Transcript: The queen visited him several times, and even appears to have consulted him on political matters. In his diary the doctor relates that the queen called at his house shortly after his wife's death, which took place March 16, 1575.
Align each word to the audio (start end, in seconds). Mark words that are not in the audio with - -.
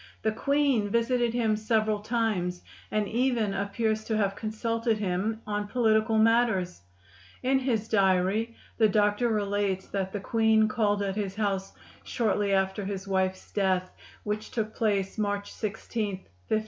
The 0.23 0.31
queen 0.31 0.89
visited 0.89 1.31
him 1.35 1.55
several 1.55 1.99
times, 1.99 2.63
and 2.89 3.07
even 3.07 3.53
appears 3.53 4.03
to 4.05 4.17
have 4.17 4.35
consulted 4.35 4.97
him 4.97 5.39
on 5.45 5.67
political 5.67 6.17
matters. 6.17 6.81
In 7.43 7.59
his 7.59 7.87
diary 7.87 8.55
the 8.79 8.89
doctor 8.89 9.29
relates 9.29 9.85
that 9.89 10.11
the 10.11 10.19
queen 10.19 10.67
called 10.67 11.03
at 11.03 11.15
his 11.15 11.35
house 11.35 11.73
shortly 12.03 12.51
after 12.51 12.83
his 12.83 13.07
wife's 13.07 13.51
death, 13.51 13.91
which 14.23 14.49
took 14.49 14.73
place 14.73 15.19
March 15.19 15.53
16, 15.53 16.09
1575. 16.49 16.59